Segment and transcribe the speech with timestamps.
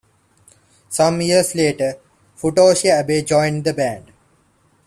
[0.89, 1.93] Some years later
[2.35, 4.11] Futoshi Abe joined the band.